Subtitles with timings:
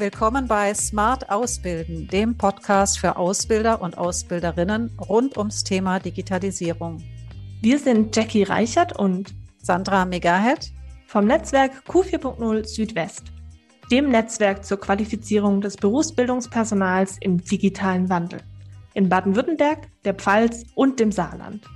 [0.00, 7.04] Willkommen bei Smart Ausbilden, dem Podcast für Ausbilder und Ausbilderinnen rund ums Thema Digitalisierung.
[7.60, 10.72] Wir sind Jackie Reichert und Sandra Megahead
[11.06, 13.24] vom Netzwerk Q4.0 Südwest,
[13.90, 18.40] dem Netzwerk zur Qualifizierung des Berufsbildungspersonals im digitalen Wandel
[18.94, 21.68] in Baden-Württemberg, der Pfalz und dem Saarland.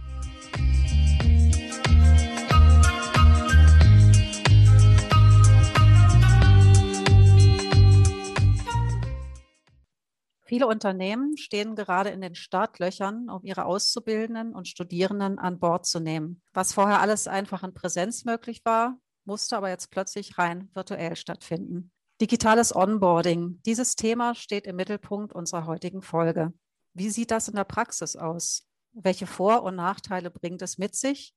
[10.47, 16.01] Viele Unternehmen stehen gerade in den Startlöchern, um ihre Auszubildenden und Studierenden an Bord zu
[16.01, 16.43] nehmen.
[16.53, 21.91] Was vorher alles einfach in Präsenz möglich war, musste aber jetzt plötzlich rein virtuell stattfinden.
[22.21, 23.61] Digitales Onboarding.
[23.65, 26.53] Dieses Thema steht im Mittelpunkt unserer heutigen Folge.
[26.93, 28.69] Wie sieht das in der Praxis aus?
[28.93, 31.35] Welche Vor- und Nachteile bringt es mit sich?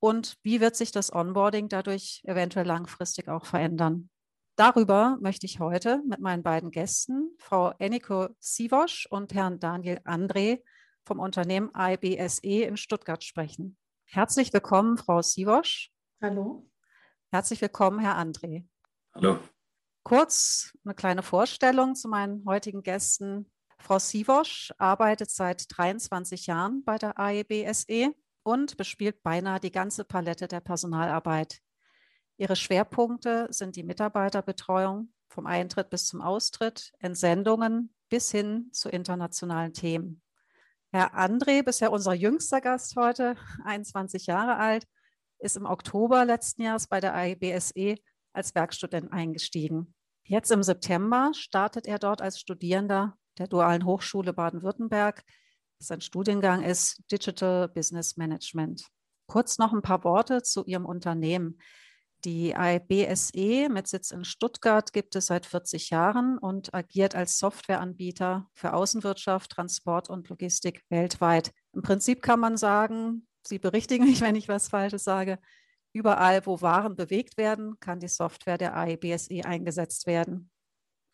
[0.00, 4.10] Und wie wird sich das Onboarding dadurch eventuell langfristig auch verändern?
[4.56, 10.62] Darüber möchte ich heute mit meinen beiden Gästen, Frau Eniko Sivosch und Herrn Daniel André
[11.04, 13.76] vom Unternehmen IBSE in Stuttgart sprechen.
[14.04, 15.90] Herzlich willkommen, Frau Sivosch.
[16.22, 16.70] Hallo.
[17.32, 18.64] Herzlich willkommen, Herr André.
[19.12, 19.40] Hallo.
[20.04, 23.50] Kurz eine kleine Vorstellung zu meinen heutigen Gästen.
[23.80, 30.46] Frau Sivosch arbeitet seit 23 Jahren bei der AEBSE und bespielt beinahe die ganze Palette
[30.46, 31.63] der Personalarbeit.
[32.36, 39.72] Ihre Schwerpunkte sind die Mitarbeiterbetreuung vom Eintritt bis zum Austritt, Entsendungen bis hin zu internationalen
[39.72, 40.20] Themen.
[40.92, 44.86] Herr André, bisher unser jüngster Gast heute, 21 Jahre alt,
[45.38, 47.96] ist im Oktober letzten Jahres bei der AIBSE
[48.32, 49.94] als Werkstudent eingestiegen.
[50.24, 55.22] Jetzt im September startet er dort als Studierender der Dualen Hochschule Baden-Württemberg.
[55.78, 58.86] Sein Studiengang ist Digital Business Management.
[59.26, 61.58] Kurz noch ein paar Worte zu Ihrem Unternehmen.
[62.24, 68.48] Die IBSE mit Sitz in Stuttgart gibt es seit 40 Jahren und agiert als Softwareanbieter
[68.54, 71.52] für Außenwirtschaft, Transport und Logistik weltweit.
[71.74, 75.38] Im Prinzip kann man sagen, Sie berichtigen mich, wenn ich was Falsches sage,
[75.92, 80.50] überall, wo Waren bewegt werden, kann die Software der IBSE eingesetzt werden.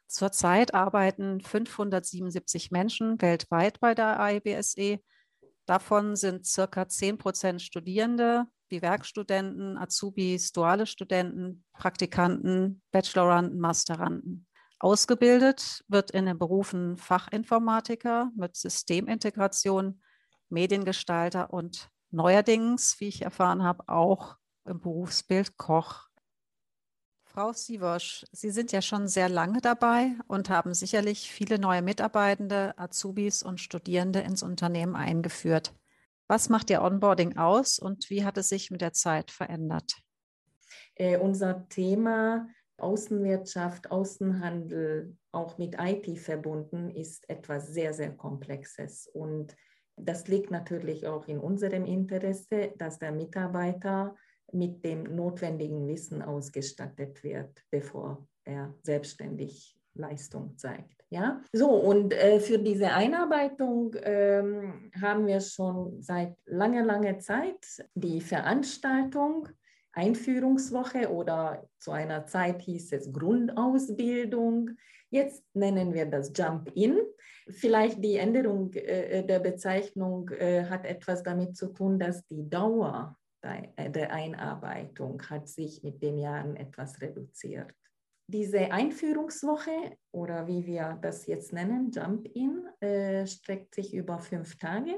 [0.06, 5.00] Zurzeit arbeiten 577 Menschen weltweit bei der IBSE.
[5.66, 14.46] Davon sind circa 10 Prozent Studierende, wie Werkstudenten, Azubis, duale Studenten, Praktikanten, Bacheloranden, Masteranden.
[14.78, 20.00] Ausgebildet wird in den Berufen Fachinformatiker mit Systemintegration,
[20.48, 26.08] Mediengestalter und neuerdings, wie ich erfahren habe, auch im Berufsbild Koch.
[27.24, 32.76] Frau Sivosch, Sie sind ja schon sehr lange dabei und haben sicherlich viele neue Mitarbeitende,
[32.76, 35.72] Azubis und Studierende ins Unternehmen eingeführt.
[36.30, 39.96] Was macht Ihr Onboarding aus und wie hat es sich mit der Zeit verändert?
[40.94, 42.46] Äh, unser Thema
[42.76, 49.08] Außenwirtschaft, Außenhandel, auch mit IT verbunden, ist etwas sehr, sehr Komplexes.
[49.08, 49.56] Und
[49.96, 54.14] das liegt natürlich auch in unserem Interesse, dass der Mitarbeiter
[54.52, 61.00] mit dem notwendigen Wissen ausgestattet wird, bevor er selbstständig Leistung zeigt.
[61.12, 67.66] Ja, so und äh, für diese Einarbeitung ähm, haben wir schon seit langer, langer Zeit
[67.94, 69.48] die Veranstaltung
[69.92, 74.70] Einführungswoche oder zu einer Zeit hieß es Grundausbildung.
[75.10, 77.00] Jetzt nennen wir das Jump-In.
[77.48, 83.16] Vielleicht die Änderung äh, der Bezeichnung äh, hat etwas damit zu tun, dass die Dauer
[83.42, 87.72] der, der Einarbeitung hat sich mit den Jahren etwas reduziert.
[88.32, 94.96] Diese Einführungswoche oder wie wir das jetzt nennen, Jump-In, äh, streckt sich über fünf Tage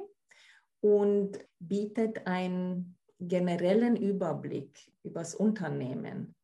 [0.82, 6.34] und bietet einen generellen Überblick über das Unternehmen.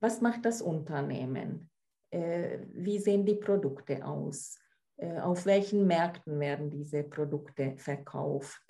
[0.00, 1.70] Was macht das Unternehmen?
[2.10, 4.58] Äh, wie sehen die Produkte aus?
[4.98, 8.62] Äh, auf welchen Märkten werden diese Produkte verkauft?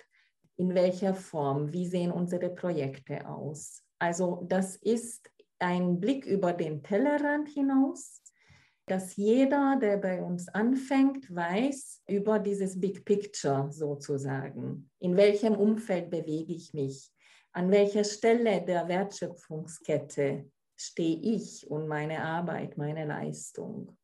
[0.55, 1.73] In welcher Form?
[1.73, 3.83] Wie sehen unsere Projekte aus?
[3.99, 5.30] Also das ist
[5.61, 8.21] ein Blick über den Tellerrand hinaus,
[8.87, 14.89] dass jeder, der bei uns anfängt, weiß über dieses Big Picture sozusagen.
[14.99, 17.11] In welchem Umfeld bewege ich mich?
[17.53, 23.97] An welcher Stelle der Wertschöpfungskette stehe ich und meine Arbeit, meine Leistung?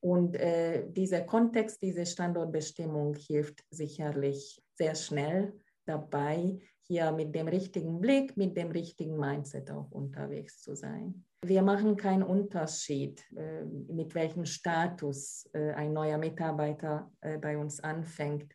[0.00, 5.52] Und äh, dieser Kontext, diese Standortbestimmung hilft sicherlich sehr schnell
[5.84, 11.24] dabei, hier mit dem richtigen Blick, mit dem richtigen Mindset auch unterwegs zu sein.
[11.44, 17.80] Wir machen keinen Unterschied, äh, mit welchem Status äh, ein neuer Mitarbeiter äh, bei uns
[17.80, 18.52] anfängt.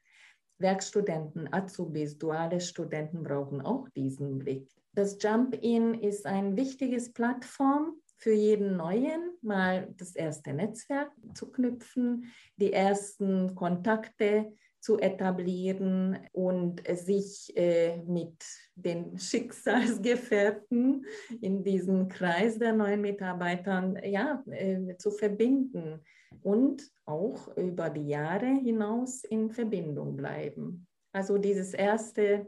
[0.60, 4.70] Werkstudenten, Azubis, duale Studenten brauchen auch diesen Blick.
[4.94, 12.32] Das Jump-In ist ein wichtiges Plattform für jeden Neuen mal das erste Netzwerk zu knüpfen,
[12.56, 14.52] die ersten Kontakte
[14.88, 18.42] zu etablieren und sich äh, mit
[18.74, 21.06] den Schicksalsgefährten
[21.42, 26.00] in diesem Kreis der neuen Mitarbeitern ja, äh, zu verbinden
[26.42, 30.88] und auch über die Jahre hinaus in Verbindung bleiben.
[31.12, 32.48] Also dieses erste,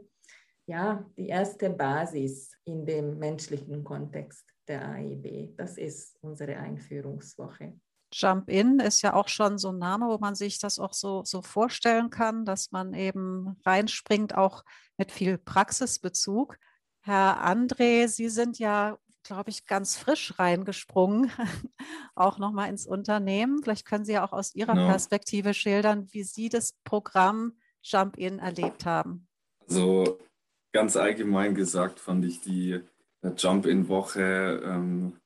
[0.66, 5.58] ja, die erste Basis in dem menschlichen Kontext der AIB.
[5.58, 7.74] Das ist unsere Einführungswoche.
[8.12, 11.22] Jump In ist ja auch schon so ein Name, wo man sich das auch so,
[11.24, 14.64] so vorstellen kann, dass man eben reinspringt, auch
[14.96, 16.56] mit viel Praxisbezug.
[17.02, 21.30] Herr André, Sie sind ja, glaube ich, ganz frisch reingesprungen,
[22.14, 23.62] auch nochmal ins Unternehmen.
[23.62, 24.80] Vielleicht können Sie ja auch aus Ihrer no.
[24.80, 24.90] Genau.
[24.90, 29.28] Perspektive schildern, wie Sie das Programm Jump In erlebt haben.
[29.68, 30.18] Also
[30.72, 32.80] ganz allgemein gesagt fand ich die
[33.22, 35.16] Jump-In-Woche ähm,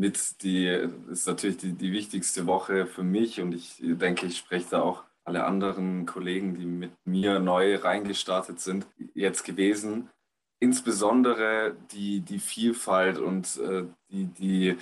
[0.00, 0.66] mit die
[1.10, 5.04] ist natürlich die, die wichtigste Woche für mich und ich denke, ich spreche da auch
[5.24, 10.08] alle anderen Kollegen, die mit mir neu reingestartet sind, jetzt gewesen.
[10.58, 14.76] Insbesondere die, die Vielfalt und äh, die, die,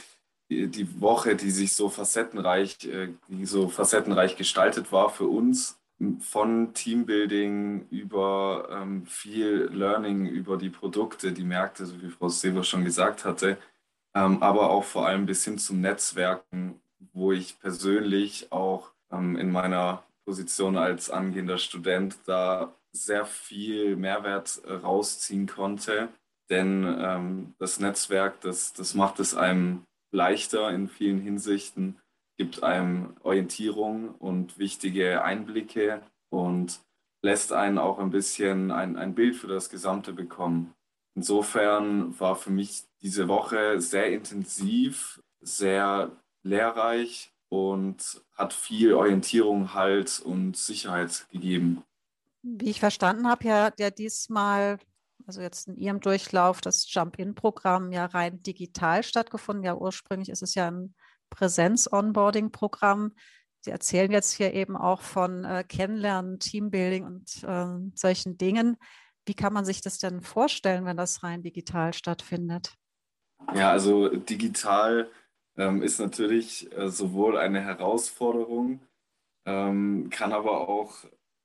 [0.49, 5.79] die Woche, die sich so facettenreich, äh, die so facettenreich gestaltet war für uns,
[6.21, 12.63] von Teambuilding über ähm, viel Learning über die Produkte, die Märkte, so wie Frau Sever
[12.63, 13.59] schon gesagt hatte,
[14.19, 16.81] ähm, aber auch vor allem bis hin zum Netzwerken,
[17.13, 24.61] wo ich persönlich auch ähm, in meiner Position als angehender Student da sehr viel Mehrwert
[24.67, 26.09] äh, rausziehen konnte.
[26.51, 32.01] Denn ähm, das Netzwerk, das, das macht es einem leichter in vielen Hinsichten,
[32.39, 36.81] gibt einem Orientierung und wichtige Einblicke und
[37.23, 40.75] lässt einen auch ein bisschen ein, ein Bild für das Gesamte bekommen.
[41.15, 46.11] Insofern war für mich diese Woche sehr intensiv, sehr
[46.43, 51.83] lehrreich und hat viel Orientierung, Halt und Sicherheit gegeben.
[52.43, 54.79] Wie ich verstanden habe, ja, ja diesmal,
[55.27, 59.65] also jetzt in Ihrem Durchlauf, das Jump-In-Programm ja rein digital stattgefunden.
[59.65, 60.95] Ja, ursprünglich ist es ja ein
[61.31, 63.13] Präsenz-Onboarding-Programm.
[63.61, 68.77] Sie erzählen jetzt hier eben auch von äh, Kennenlernen, Teambuilding und äh, solchen Dingen.
[69.27, 72.75] Wie kann man sich das denn vorstellen, wenn das rein digital stattfindet?
[73.55, 75.11] Ja, also digital
[75.57, 78.81] ähm, ist natürlich äh, sowohl eine Herausforderung,
[79.47, 81.05] ähm, kann aber auch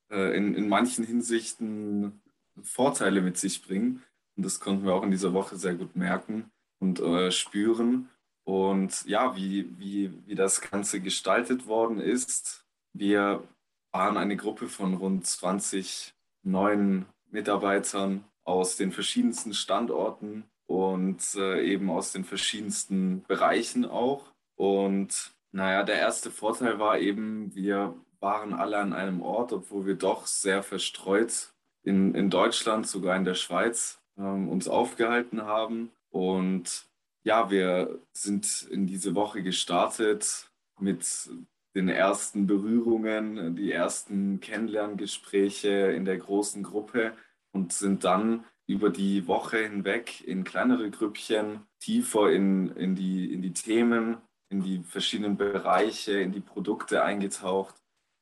[0.09, 2.21] äh, in, in manchen Hinsichten
[2.61, 4.03] Vorteile mit sich bringen.
[4.35, 8.09] Und das konnten wir auch in dieser Woche sehr gut merken und äh, spüren.
[8.45, 12.65] Und ja, wie, wie, wie das Ganze gestaltet worden ist.
[12.93, 13.43] Wir
[13.91, 16.13] waren eine Gruppe von rund 20
[16.43, 24.33] neuen Mitarbeitern aus den verschiedensten Standorten und äh, eben aus den verschiedensten Bereichen auch.
[24.55, 29.95] Und naja, der erste Vorteil war eben, wir waren alle an einem Ort, obwohl wir
[29.95, 35.91] doch sehr verstreut in, in Deutschland, sogar in der Schweiz, ähm, uns aufgehalten haben.
[36.09, 36.87] Und
[37.23, 40.49] ja, wir sind in diese Woche gestartet
[40.79, 41.29] mit
[41.75, 47.13] den ersten Berührungen, die ersten Kennenlerngespräche in der großen Gruppe
[47.51, 53.41] und sind dann über die Woche hinweg in kleinere Grüppchen tiefer in, in, die, in
[53.41, 54.17] die Themen,
[54.49, 57.75] in die verschiedenen Bereiche, in die Produkte eingetaucht,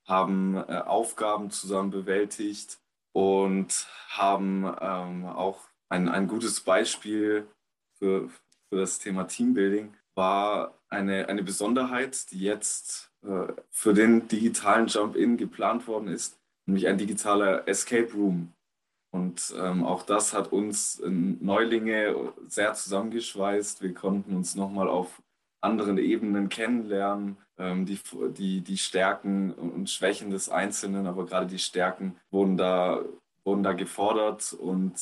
[0.07, 2.79] haben äh, Aufgaben zusammen bewältigt
[3.13, 7.47] und haben ähm, auch ein, ein gutes Beispiel
[7.99, 8.29] für,
[8.69, 15.37] für das Thema Teambuilding war eine, eine Besonderheit, die jetzt äh, für den digitalen Jump-In
[15.37, 18.53] geplant worden ist, nämlich ein digitaler Escape Room.
[19.11, 23.81] Und ähm, auch das hat uns äh, Neulinge sehr zusammengeschweißt.
[23.81, 25.21] Wir konnten uns nochmal auf
[25.61, 27.99] anderen Ebenen kennenlernen, ähm, die,
[28.37, 33.03] die, die Stärken und Schwächen des Einzelnen, aber gerade die Stärken wurden da,
[33.43, 34.95] wurden da gefordert und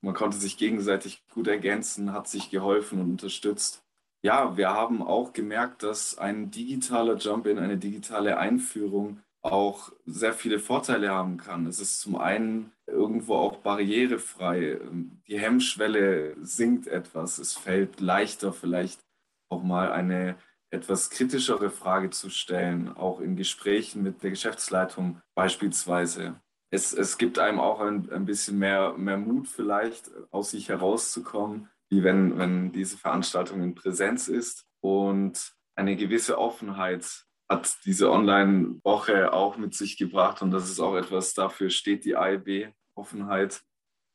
[0.00, 3.84] man konnte sich gegenseitig gut ergänzen, hat sich geholfen und unterstützt
[4.22, 10.58] ja, wir haben auch gemerkt, dass ein digitaler Jump-in, eine digitale Einführung auch sehr viele
[10.58, 11.66] Vorteile haben kann.
[11.66, 14.80] Es ist zum einen irgendwo auch barrierefrei.
[15.26, 17.38] Die Hemmschwelle sinkt etwas.
[17.38, 19.00] Es fällt leichter, vielleicht
[19.48, 20.36] auch mal eine
[20.70, 26.40] etwas kritischere Frage zu stellen, auch in Gesprächen mit der Geschäftsleitung beispielsweise.
[26.70, 31.68] Es, es gibt einem auch ein, ein bisschen mehr, mehr Mut vielleicht, aus sich herauszukommen
[31.90, 34.64] wie wenn, wenn diese Veranstaltung in Präsenz ist.
[34.80, 40.40] Und eine gewisse Offenheit hat diese Online-Woche auch mit sich gebracht.
[40.40, 43.62] Und das ist auch etwas, dafür steht die AIB, Offenheit.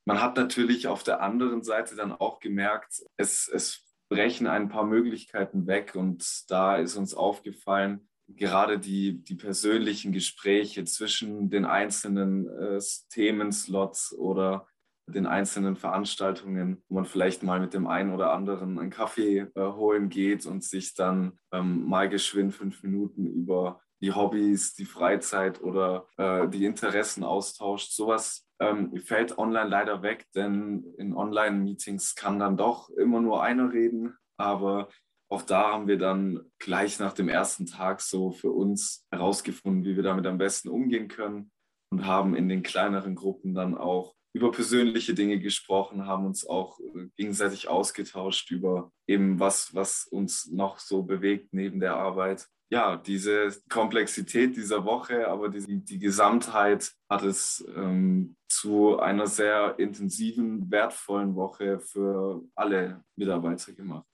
[0.06, 4.86] Man hat natürlich auf der anderen Seite dann auch gemerkt, es, es brechen ein paar
[4.86, 12.48] Möglichkeiten weg und da ist uns aufgefallen, gerade die, die persönlichen Gespräche zwischen den einzelnen
[12.48, 14.68] äh, Themenslots oder
[15.07, 19.62] den einzelnen Veranstaltungen, wo man vielleicht mal mit dem einen oder anderen einen Kaffee äh,
[19.62, 25.62] holen geht und sich dann ähm, mal geschwind fünf Minuten über die Hobbys, die Freizeit
[25.62, 27.91] oder äh, die Interessen austauscht.
[27.91, 33.71] Sowas ähm, fällt online leider weg, denn in Online-Meetings kann dann doch immer nur einer
[33.71, 34.15] reden.
[34.38, 34.89] Aber
[35.29, 39.95] auch da haben wir dann gleich nach dem ersten Tag so für uns herausgefunden, wie
[39.95, 41.51] wir damit am besten umgehen können
[41.91, 46.77] und haben in den kleineren Gruppen dann auch über persönliche Dinge gesprochen, haben uns auch
[46.82, 52.46] äh, gegenseitig ausgetauscht über eben was, was uns noch so bewegt neben der Arbeit.
[52.70, 59.80] Ja, diese Komplexität dieser Woche, aber die, die Gesamtheit hat es ähm, zu einer sehr
[59.80, 64.06] intensiven, wertvollen Woche für alle Mitarbeiter gemacht.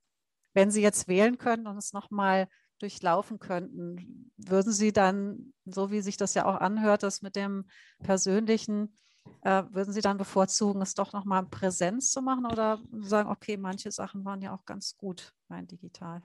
[0.53, 2.47] Wenn Sie jetzt wählen können und es nochmal
[2.77, 7.65] durchlaufen könnten, würden Sie dann, so wie sich das ja auch anhört, das mit dem
[8.03, 8.93] persönlichen
[9.41, 13.57] äh, würden Sie dann bevorzugen, es doch nochmal in Präsenz zu machen oder sagen, okay,
[13.57, 16.21] manche Sachen waren ja auch ganz gut rein digital?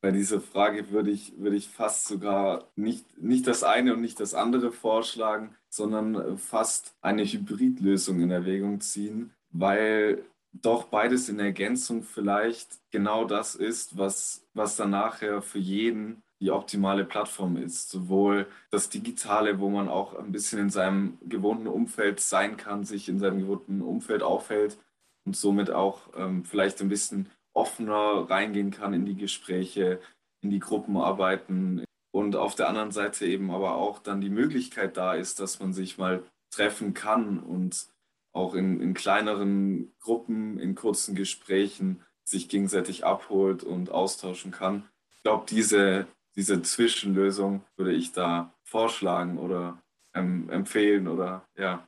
[0.00, 4.18] Bei dieser Frage würde ich, würde ich fast sogar nicht, nicht das eine und nicht
[4.18, 12.02] das andere vorschlagen, sondern fast eine Hybridlösung in Erwägung ziehen, weil doch beides in Ergänzung
[12.02, 17.88] vielleicht genau das ist, was, was dann nachher für jeden die optimale Plattform ist.
[17.88, 23.08] Sowohl das Digitale, wo man auch ein bisschen in seinem gewohnten Umfeld sein kann, sich
[23.08, 24.76] in seinem gewohnten Umfeld aufhält
[25.24, 30.00] und somit auch ähm, vielleicht ein bisschen offener reingehen kann in die Gespräche,
[30.40, 31.84] in die Gruppenarbeiten.
[32.10, 35.72] Und auf der anderen Seite eben aber auch dann die Möglichkeit da ist, dass man
[35.72, 37.86] sich mal treffen kann und
[38.32, 44.88] auch in, in kleineren Gruppen, in kurzen Gesprächen sich gegenseitig abholt und austauschen kann.
[45.16, 49.82] Ich glaube, diese, diese Zwischenlösung würde ich da vorschlagen oder
[50.14, 51.86] ähm, empfehlen oder ja.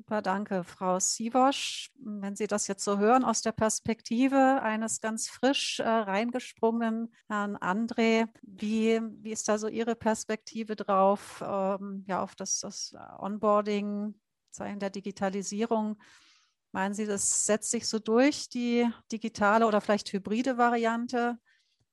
[0.00, 1.90] Super, danke, Frau Sivosch.
[1.98, 7.56] Wenn Sie das jetzt so hören aus der Perspektive eines ganz frisch äh, reingesprungenen Herrn
[7.58, 14.18] André, wie, wie ist da so Ihre Perspektive drauf, ähm, ja, auf das, das Onboarding,
[14.50, 16.00] Zeichen der Digitalisierung?
[16.72, 21.38] Meinen Sie, das setzt sich so durch, die digitale oder vielleicht hybride Variante?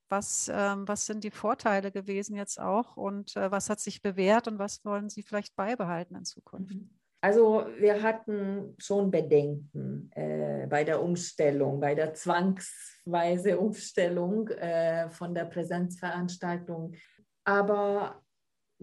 [0.10, 4.48] Was, ähm, was sind die Vorteile gewesen jetzt auch und äh, was hat sich bewährt
[4.48, 6.76] und was wollen Sie vielleicht beibehalten in Zukunft?
[6.76, 6.90] Mhm.
[7.20, 15.34] Also wir hatten schon Bedenken äh, bei der Umstellung, bei der zwangsweise Umstellung äh, von
[15.34, 16.94] der Präsenzveranstaltung.
[17.44, 18.22] Aber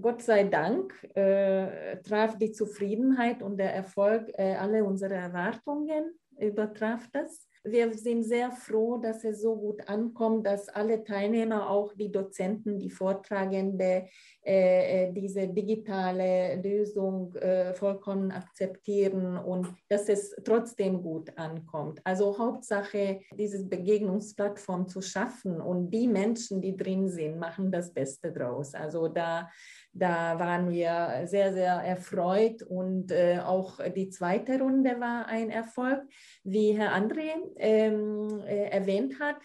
[0.01, 7.09] Gott sei Dank äh, traf die Zufriedenheit und der Erfolg äh, alle unsere Erwartungen, übertraf
[7.13, 12.13] das wir sind sehr froh, dass es so gut ankommt, dass alle Teilnehmer, auch die
[12.13, 14.07] Dozenten, die Vortragende,
[14.45, 22.01] äh, äh, diese digitale Lösung äh, vollkommen akzeptieren und dass es trotzdem gut ankommt.
[22.05, 28.33] Also Hauptsache, diese Begegnungsplattform zu schaffen und die Menschen, die drin sind, machen das Beste
[28.33, 28.75] draus.
[28.75, 29.49] Also da
[29.95, 36.03] da waren wir sehr, sehr erfreut und äh, auch die zweite Runde war ein Erfolg,
[36.43, 39.37] wie Herr André ähm, äh, erwähnt hat.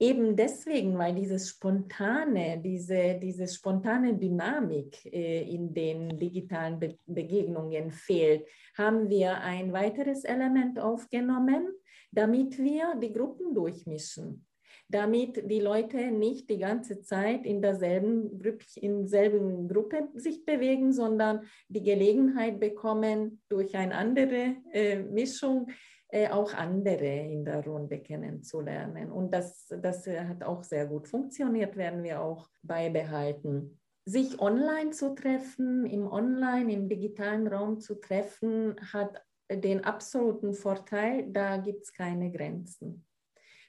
[0.00, 7.90] Eben deswegen, weil dieses spontane, diese, diese spontane Dynamik äh, in den digitalen Be Begegnungen
[7.90, 11.66] fehlt, haben wir ein weiteres Element aufgenommen,
[12.12, 14.44] damit wir die Gruppen durchmischen
[14.90, 18.40] damit die Leute nicht die ganze Zeit in derselben,
[18.76, 25.68] in derselben Gruppe sich bewegen, sondern die Gelegenheit bekommen, durch eine andere äh, Mischung
[26.08, 29.10] äh, auch andere in der Runde kennenzulernen.
[29.10, 33.78] Und das, das hat auch sehr gut funktioniert, werden wir auch beibehalten.
[34.04, 41.30] Sich online zu treffen, im Online, im digitalen Raum zu treffen, hat den absoluten Vorteil,
[41.30, 43.04] da gibt es keine Grenzen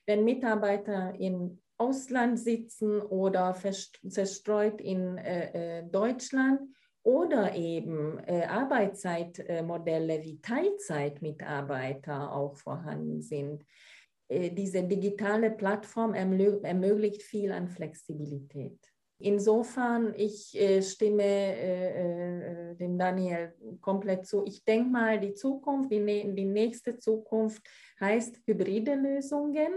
[0.09, 3.55] wenn Mitarbeiter im Ausland sitzen oder
[4.09, 6.61] zerstreut in äh, äh, Deutschland
[7.09, 13.65] oder eben äh, Arbeitszeitmodelle wie Teilzeitmitarbeiter auch vorhanden sind.
[14.27, 18.77] Äh, diese digitale Plattform ermöglicht viel an Flexibilität.
[19.21, 24.45] Insofern, ich äh, stimme äh, äh, dem Daniel komplett zu.
[24.45, 27.63] Ich denke mal, die Zukunft, die, die nächste Zukunft
[27.99, 29.73] heißt hybride Lösungen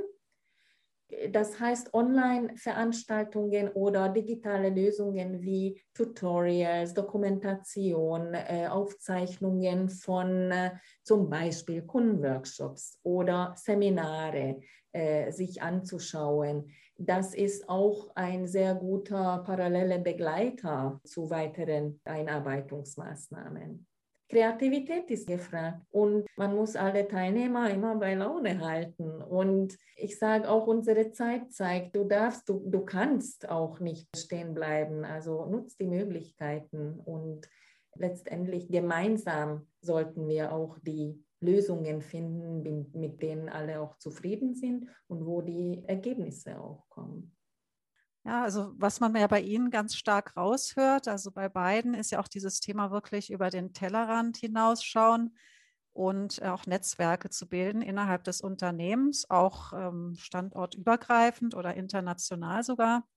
[1.30, 10.70] Das heißt, Online-Veranstaltungen oder digitale Lösungen wie Tutorials, Dokumentation, äh, Aufzeichnungen von äh,
[11.02, 14.60] zum Beispiel Kundenworkshops oder Seminare
[14.92, 16.70] äh, sich anzuschauen.
[16.96, 23.86] Das ist auch ein sehr guter paralleler Begleiter zu weiteren Einarbeitungsmaßnahmen.
[24.32, 29.20] Kreativität ist gefragt und man muss alle Teilnehmer immer bei Laune halten.
[29.20, 34.54] Und ich sage auch, unsere Zeit zeigt, du darfst, du, du kannst auch nicht stehen
[34.54, 35.04] bleiben.
[35.04, 37.46] Also nutzt die Möglichkeiten und
[37.94, 45.26] letztendlich gemeinsam sollten wir auch die Lösungen finden, mit denen alle auch zufrieden sind und
[45.26, 47.36] wo die Ergebnisse auch kommen.
[48.24, 52.20] Ja, also was man ja bei Ihnen ganz stark raushört, also bei beiden ist ja
[52.20, 55.36] auch dieses Thema wirklich über den Tellerrand hinausschauen
[55.92, 63.08] und auch Netzwerke zu bilden innerhalb des Unternehmens, auch ähm, standortübergreifend oder international sogar.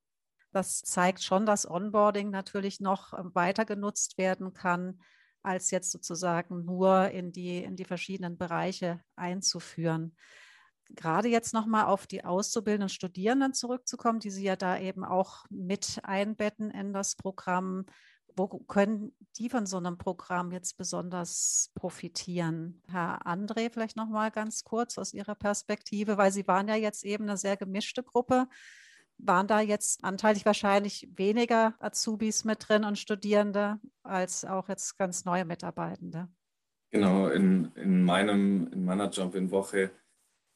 [0.52, 5.02] Das zeigt schon, dass Onboarding natürlich noch ähm, weiter genutzt werden kann,
[5.44, 10.16] als jetzt sozusagen nur in die, in die verschiedenen Bereiche einzuführen
[10.90, 16.00] gerade jetzt nochmal auf die auszubildenden Studierenden zurückzukommen, die Sie ja da eben auch mit
[16.04, 17.86] einbetten in das Programm.
[18.38, 22.82] Wo können die von so einem Programm jetzt besonders profitieren?
[22.90, 27.24] Herr André, vielleicht nochmal ganz kurz aus Ihrer Perspektive, weil Sie waren ja jetzt eben
[27.24, 28.48] eine sehr gemischte Gruppe.
[29.18, 35.24] Waren da jetzt anteilig wahrscheinlich weniger Azubis mit drin und Studierende als auch jetzt ganz
[35.24, 36.28] neue Mitarbeitende?
[36.92, 39.92] Genau, in, in, meinem, in meiner Jump-in-Woche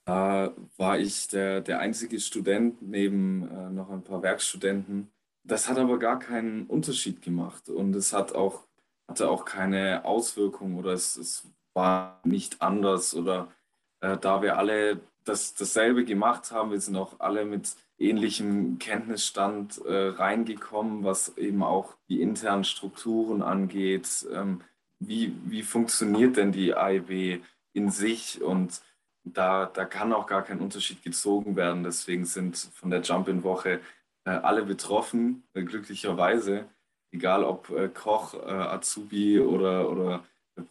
[0.05, 5.11] da war ich der, der einzige Student neben äh, noch ein paar Werkstudenten.
[5.43, 8.63] Das hat aber gar keinen Unterschied gemacht und es hat auch,
[9.07, 13.51] hatte auch keine Auswirkung oder es, es war nicht anders oder
[14.01, 19.79] äh, da wir alle das, dasselbe gemacht haben, wir sind auch alle mit ähnlichem Kenntnisstand
[19.85, 24.25] äh, reingekommen, was eben auch die internen Strukturen angeht.
[24.33, 24.61] Ähm,
[24.99, 27.41] wie, wie funktioniert denn die AIB
[27.73, 28.81] in sich und
[29.33, 31.83] da, da kann auch gar kein Unterschied gezogen werden.
[31.83, 33.81] Deswegen sind von der Jump-In-Woche
[34.25, 36.65] äh, alle betroffen, äh, glücklicherweise,
[37.11, 40.23] egal ob äh, Koch, äh, Azubi oder, oder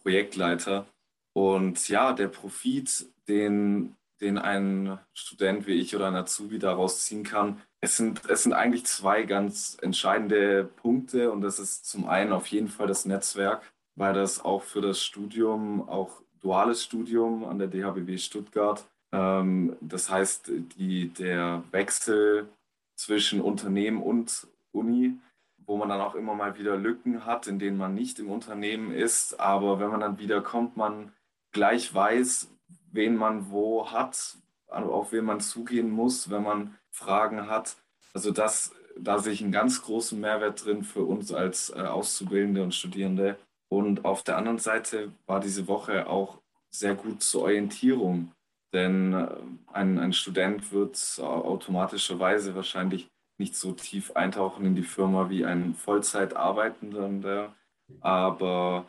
[0.03, 0.85] Projektleiter.
[1.33, 7.23] Und ja, der Profit, den, den ein Student wie ich oder ein Azubi daraus ziehen
[7.23, 11.31] kann, es sind, es sind eigentlich zwei ganz entscheidende Punkte.
[11.31, 13.61] Und das ist zum einen auf jeden Fall das Netzwerk,
[13.95, 18.85] weil das auch für das Studium auch duales Studium an der DHBW Stuttgart.
[19.11, 22.49] Ähm, das heißt, die, der Wechsel
[22.95, 25.17] zwischen Unternehmen und Uni,
[25.65, 28.91] wo man dann auch immer mal wieder Lücken hat, in denen man nicht im Unternehmen
[28.91, 29.39] ist.
[29.39, 31.13] Aber wenn man dann wieder kommt, man
[31.51, 32.49] gleich weiß,
[32.91, 37.77] wen man wo hat, auf wen man zugehen muss, wenn man Fragen hat.
[38.13, 42.63] Also das, da sehe ich einen ganz großen Mehrwert drin für uns als äh, Auszubildende
[42.63, 43.37] und Studierende.
[43.69, 46.39] Und auf der anderen Seite war diese Woche auch
[46.71, 48.31] sehr gut zur Orientierung,
[48.73, 49.27] denn äh,
[49.71, 55.73] ein, ein Student wird automatischerweise wahrscheinlich nicht so tief eintauchen in die Firma wie ein
[55.73, 57.55] Vollzeitarbeitender,
[58.01, 58.85] aber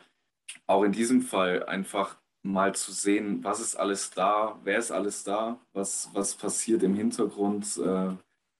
[0.67, 5.23] auch in diesem Fall einfach mal zu sehen, was ist alles da, wer ist alles
[5.23, 8.11] da, was, was passiert im Hintergrund, äh,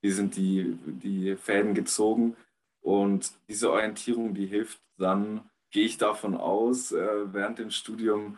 [0.01, 2.35] wie sind die, die Fäden gezogen.
[2.81, 8.37] Und diese Orientierung, die hilft dann gehe ich davon aus, äh, während dem Studium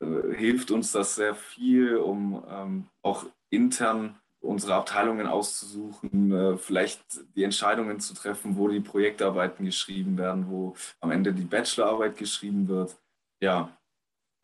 [0.00, 7.02] äh, hilft uns das sehr viel, um ähm, auch intern unsere Abteilungen auszusuchen, äh, vielleicht
[7.36, 12.66] die Entscheidungen zu treffen, wo die Projektarbeiten geschrieben werden, wo am Ende die Bachelorarbeit geschrieben
[12.68, 12.96] wird.
[13.42, 13.76] Ja,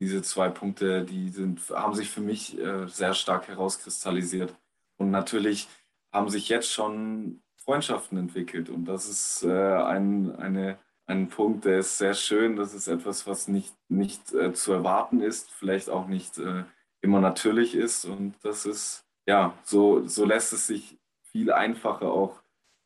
[0.00, 4.54] diese zwei Punkte, die sind, haben sich für mich äh, sehr stark herauskristallisiert.
[4.98, 5.68] Und natürlich
[6.12, 8.68] haben sich jetzt schon Freundschaften entwickelt.
[8.68, 12.56] Und das ist äh, ein, eine ein Punkt, der ist sehr schön.
[12.56, 16.64] Das ist etwas, was nicht, nicht äh, zu erwarten ist, vielleicht auch nicht äh,
[17.00, 18.04] immer natürlich ist.
[18.04, 22.42] Und das ist, ja, so, so lässt es sich viel einfacher auch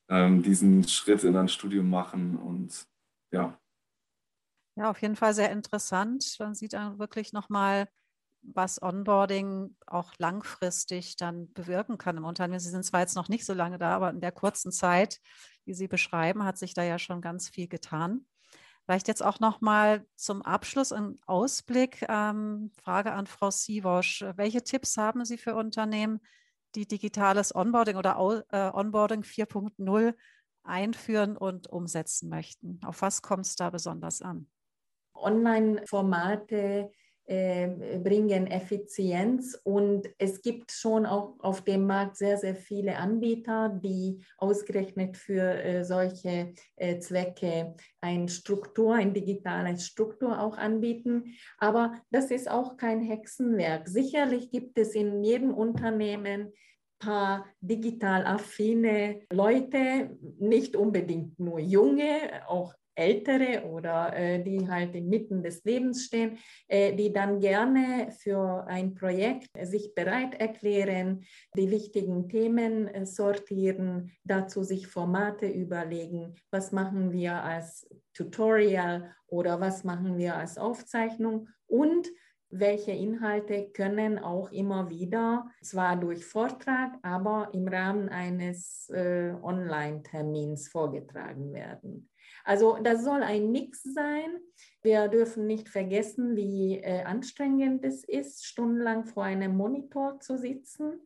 [0.08, 2.36] ähm, diesen Schritt in ein Studium machen.
[2.36, 2.86] Und
[3.32, 3.58] ja.
[4.76, 6.36] Ja, auf jeden Fall sehr interessant.
[6.38, 7.88] Man sieht dann wirklich nochmal,
[8.42, 12.60] was Onboarding auch langfristig dann bewirken kann im Unternehmen.
[12.60, 15.20] Sie sind zwar jetzt noch nicht so lange da, aber in der kurzen Zeit
[15.66, 18.26] die Sie beschreiben, hat sich da ja schon ganz viel getan.
[18.84, 22.04] Vielleicht jetzt auch noch mal zum Abschluss ein Ausblick.
[22.08, 24.24] Ähm, Frage an Frau Sivosch.
[24.34, 26.20] Welche Tipps haben Sie für Unternehmen,
[26.74, 28.16] die digitales Onboarding oder
[28.50, 30.14] äh, Onboarding 4.0
[30.64, 32.80] einführen und umsetzen möchten?
[32.84, 34.48] Auf was kommt es da besonders an?
[35.14, 36.90] Online-Formate
[37.30, 44.24] bringen Effizienz und es gibt schon auch auf dem Markt sehr, sehr viele Anbieter, die
[44.36, 51.36] ausgerechnet für äh, solche äh, Zwecke eine Struktur, ein digitales Struktur auch anbieten.
[51.58, 53.88] Aber das ist auch kein Hexenwerk.
[53.88, 56.52] Sicherlich gibt es in jedem Unternehmen
[57.00, 65.42] paar digital affine Leute, nicht unbedingt nur junge, auch Ältere oder äh, die halt inmitten
[65.42, 71.24] des Lebens stehen, äh, die dann gerne für ein Projekt sich bereit erklären,
[71.56, 79.60] die wichtigen Themen äh, sortieren, dazu sich Formate überlegen, was machen wir als Tutorial oder
[79.60, 82.08] was machen wir als Aufzeichnung und
[82.50, 90.68] welche Inhalte können auch immer wieder, zwar durch Vortrag, aber im Rahmen eines äh, Online-Termins
[90.68, 92.09] vorgetragen werden.
[92.44, 94.38] Also das soll ein Mix sein.
[94.82, 101.00] Wir dürfen nicht vergessen, wie äh, anstrengend es ist, stundenlang vor einem Monitor zu sitzen.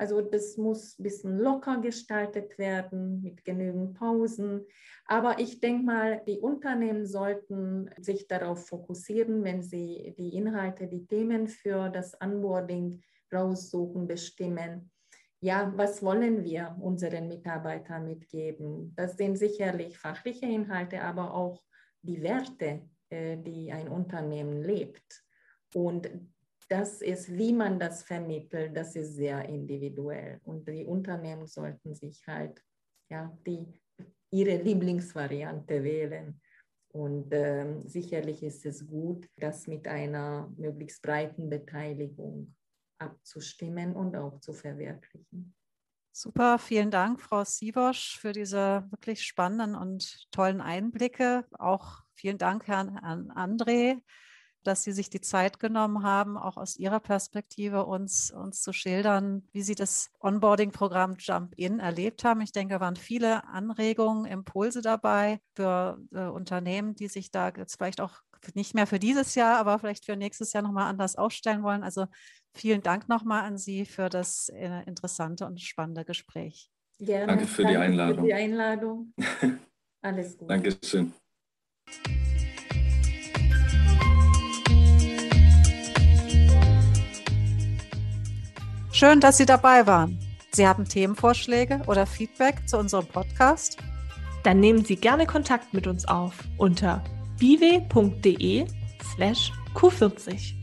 [0.00, 4.64] Also das muss ein bisschen locker gestaltet werden mit genügend Pausen.
[5.04, 11.06] Aber ich denke mal, die Unternehmen sollten sich darauf fokussieren, wenn sie die Inhalte, die
[11.06, 14.90] Themen für das Onboarding raussuchen, bestimmen,
[15.40, 18.92] ja, was wollen wir unseren Mitarbeitern mitgeben?
[18.94, 21.62] Das sind sicherlich fachliche Inhalte, aber auch
[22.02, 25.24] die Werte, äh, die ein Unternehmen lebt.
[25.74, 26.10] Und
[26.68, 30.40] das ist, wie man das vermittelt, das ist sehr individuell.
[30.44, 32.62] Und die Unternehmen sollten sich halt
[33.10, 33.66] ja, die,
[34.30, 36.40] ihre Lieblingsvariante wählen.
[36.92, 42.54] Und äh, sicherlich ist es gut, das mit einer möglichst breiten Beteiligung
[43.00, 45.54] abzustimmen und auch zu verwirklichen.
[46.12, 51.46] Super, vielen Dank, Frau Siebosch, für diese wirklich spannenden und tollen Einblicke.
[51.58, 54.02] Auch vielen Dank, Herrn, Herrn André,
[54.64, 59.48] dass Sie sich die Zeit genommen haben, auch aus Ihrer Perspektive uns, uns zu schildern,
[59.52, 62.40] wie Sie das Onboarding-Programm Jump In erlebt haben.
[62.40, 67.76] Ich denke, da waren viele Anregungen, Impulse dabei für äh, Unternehmen, die sich da jetzt
[67.76, 68.20] vielleicht auch
[68.54, 71.82] nicht mehr für dieses Jahr, aber vielleicht für nächstes Jahr nochmal anders aufstellen wollen.
[71.82, 72.06] Also
[72.54, 76.70] vielen Dank nochmal an Sie für das äh, interessante und spannende Gespräch.
[76.98, 77.26] Gerne.
[77.26, 78.16] Danke für Danke die Einladung.
[78.16, 79.14] Für die Einladung.
[80.02, 80.50] Alles gut.
[80.50, 81.12] Dankeschön.
[88.92, 90.18] Schön, dass Sie dabei waren.
[90.52, 93.78] Sie haben Themenvorschläge oder Feedback zu unserem Podcast?
[94.42, 97.02] Dann nehmen Sie gerne Kontakt mit uns auf unter
[97.38, 98.66] biwe.de
[99.14, 100.59] slash q40.